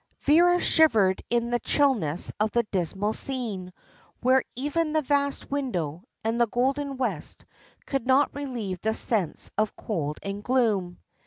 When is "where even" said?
4.21-4.93